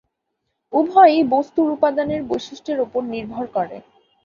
উভয়ই 0.73 1.21
বস্তুর 1.33 1.67
উপাদানের 1.71 2.21
বৈশিষ্ট্যের 2.23 2.79
উপর 2.79 3.01
নির্ভর 3.13 3.45
করে। 3.55 3.77